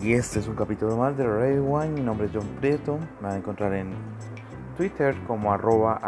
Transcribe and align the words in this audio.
Y 0.00 0.12
este 0.12 0.38
es 0.38 0.46
un 0.46 0.54
capítulo 0.54 0.96
más 0.96 1.16
de 1.16 1.26
Red 1.26 1.60
Wine. 1.60 1.88
Mi 1.88 2.02
nombre 2.02 2.28
es 2.28 2.32
John 2.32 2.46
Prieto. 2.60 2.98
Me 3.20 3.26
van 3.26 3.32
a 3.32 3.36
encontrar 3.36 3.74
en 3.74 3.94
Twitter 4.76 5.16
como 5.26 5.52
arroba 5.52 6.00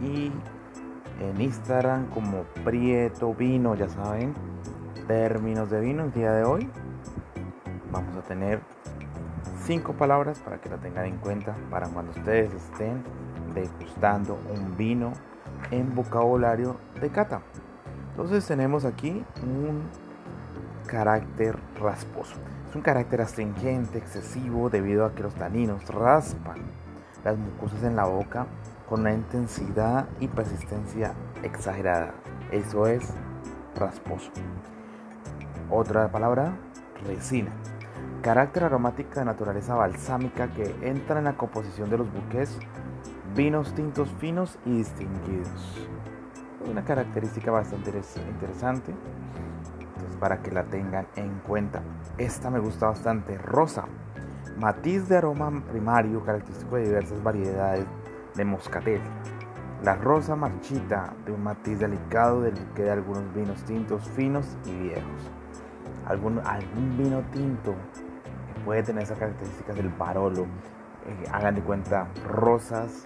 y 0.00 0.32
en 1.20 1.40
Instagram 1.40 2.08
como 2.10 2.44
Prieto 2.64 3.34
Vino, 3.34 3.74
ya 3.74 3.88
saben, 3.88 4.32
términos 5.08 5.70
de 5.70 5.80
vino. 5.80 6.04
El 6.04 6.12
día 6.12 6.32
de 6.32 6.44
hoy 6.44 6.70
vamos 7.90 8.16
a 8.16 8.22
tener 8.22 8.60
cinco 9.64 9.92
palabras 9.94 10.38
para 10.38 10.60
que 10.60 10.68
la 10.68 10.76
tengan 10.76 11.06
en 11.06 11.16
cuenta 11.18 11.56
para 11.68 11.88
cuando 11.88 12.12
ustedes 12.12 12.52
estén 12.54 13.02
degustando 13.54 14.38
un 14.54 14.76
vino 14.76 15.12
en 15.72 15.92
vocabulario 15.96 16.76
de 17.00 17.10
cata. 17.10 17.42
Entonces 18.10 18.46
tenemos 18.46 18.84
aquí 18.84 19.24
un 19.42 19.82
carácter 20.92 21.58
rasposo. 21.80 22.34
Es 22.68 22.76
un 22.76 22.82
carácter 22.82 23.22
astringente, 23.22 23.96
excesivo, 23.96 24.68
debido 24.68 25.06
a 25.06 25.14
que 25.14 25.22
los 25.22 25.34
taninos 25.34 25.88
raspan 25.88 26.58
las 27.24 27.38
mucosas 27.38 27.82
en 27.84 27.96
la 27.96 28.04
boca 28.04 28.46
con 28.90 29.00
una 29.00 29.14
intensidad 29.14 30.06
y 30.20 30.28
persistencia 30.28 31.14
exagerada. 31.42 32.12
Eso 32.50 32.86
es 32.86 33.08
rasposo. 33.74 34.30
Otra 35.70 36.12
palabra, 36.12 36.52
resina. 37.06 37.52
Carácter 38.20 38.64
aromático 38.64 39.18
de 39.18 39.24
naturaleza 39.24 39.74
balsámica 39.74 40.48
que 40.48 40.76
entra 40.82 41.20
en 41.20 41.24
la 41.24 41.38
composición 41.38 41.88
de 41.88 41.98
los 41.98 42.12
buques, 42.12 42.58
vinos 43.34 43.74
tintos 43.74 44.10
finos 44.20 44.58
y 44.66 44.76
distinguidos. 44.76 45.88
Una 46.70 46.84
característica 46.84 47.50
bastante 47.50 47.90
interesante 48.28 48.92
para 50.18 50.42
que 50.42 50.50
la 50.50 50.64
tengan 50.64 51.06
en 51.16 51.38
cuenta. 51.40 51.82
Esta 52.18 52.50
me 52.50 52.58
gusta 52.58 52.86
bastante, 52.86 53.38
rosa. 53.38 53.84
Matiz 54.58 55.08
de 55.08 55.16
aroma 55.16 55.62
primario 55.70 56.24
característico 56.24 56.76
de 56.76 56.84
diversas 56.84 57.22
variedades 57.22 57.86
de 58.34 58.44
moscatel. 58.44 59.00
La 59.82 59.96
rosa 59.96 60.36
marchita 60.36 61.12
de 61.24 61.32
un 61.32 61.42
matiz 61.42 61.80
delicado 61.80 62.42
del 62.42 62.54
buque 62.54 62.82
de 62.82 62.90
algunos 62.90 63.34
vinos 63.34 63.64
tintos 63.64 64.08
finos 64.10 64.56
y 64.64 64.76
viejos. 64.76 65.30
Algún, 66.06 66.38
algún 66.38 66.96
vino 66.96 67.20
tinto 67.32 67.74
que 68.46 68.60
puede 68.64 68.82
tener 68.82 69.02
esas 69.02 69.18
características 69.18 69.76
del 69.76 69.88
Barolo. 69.88 70.42
Eh, 70.42 71.26
hagan 71.32 71.56
de 71.56 71.62
cuenta 71.62 72.06
rosas 72.28 73.04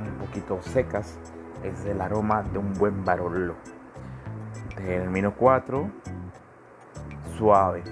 un 0.00 0.14
poquito 0.18 0.62
secas. 0.62 1.18
Es 1.62 1.84
el 1.84 2.00
aroma 2.00 2.42
de 2.42 2.58
un 2.58 2.72
buen 2.74 3.04
Barolo. 3.04 3.54
Termino 4.76 5.34
4 5.34 5.90
suave. 7.36 7.82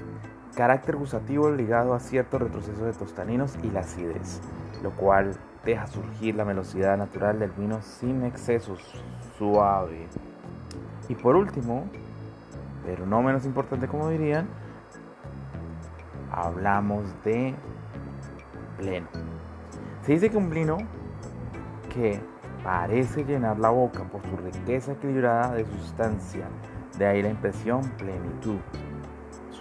Carácter 0.54 0.96
gustativo 0.96 1.50
ligado 1.50 1.94
a 1.94 2.00
cierto 2.00 2.38
retroceso 2.38 2.84
de 2.84 2.92
tostaninos 2.92 3.56
y 3.62 3.70
la 3.70 3.80
acidez, 3.80 4.40
lo 4.82 4.90
cual 4.90 5.36
deja 5.64 5.86
surgir 5.86 6.34
la 6.34 6.44
velocidad 6.44 6.96
natural 6.96 7.38
del 7.38 7.50
vino 7.50 7.80
sin 7.82 8.24
excesos, 8.24 8.80
suave. 9.38 10.06
Y 11.08 11.14
por 11.14 11.36
último, 11.36 11.84
pero 12.84 13.06
no 13.06 13.22
menos 13.22 13.44
importante 13.44 13.88
como 13.88 14.08
dirían, 14.08 14.48
hablamos 16.32 17.04
de 17.24 17.54
pleno. 18.78 19.08
Se 20.02 20.12
dice 20.12 20.30
que 20.30 20.36
un 20.36 20.50
vino 20.50 20.78
que 21.92 22.20
parece 22.64 23.24
llenar 23.24 23.58
la 23.58 23.70
boca 23.70 24.04
por 24.04 24.22
su 24.22 24.36
riqueza 24.36 24.92
equilibrada 24.92 25.54
de 25.54 25.64
sustancia, 25.66 26.48
de 26.98 27.06
ahí 27.06 27.22
la 27.22 27.30
impresión 27.30 27.82
plenitud 27.98 28.58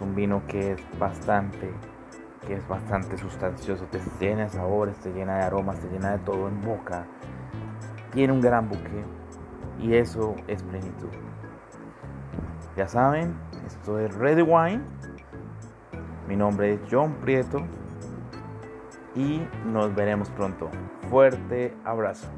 un 0.01 0.15
vino 0.15 0.41
que 0.47 0.73
es 0.73 0.99
bastante 0.99 1.71
que 2.47 2.53
es 2.55 2.67
bastante 2.67 3.17
sustancioso, 3.17 3.85
te 3.91 3.99
llena 4.19 4.43
de 4.43 4.49
sabores, 4.49 4.97
te 4.99 5.11
llena 5.11 5.37
de 5.37 5.43
aromas, 5.43 5.79
te 5.81 5.89
llena 5.89 6.13
de 6.13 6.19
todo 6.19 6.47
en 6.47 6.61
boca. 6.61 7.05
Tiene 8.11 8.33
un 8.33 8.41
gran 8.41 8.69
buque 8.69 9.03
y 9.77 9.93
eso 9.93 10.35
es 10.47 10.63
plenitud. 10.63 11.09
Ya 12.75 12.87
saben, 12.87 13.35
esto 13.67 13.99
es 13.99 14.15
Red 14.15 14.41
Wine. 14.47 14.81
Mi 16.27 16.37
nombre 16.37 16.73
es 16.73 16.79
John 16.89 17.13
Prieto 17.21 17.59
y 19.15 19.41
nos 19.65 19.93
veremos 19.93 20.29
pronto. 20.31 20.71
Fuerte 21.09 21.75
abrazo. 21.83 22.29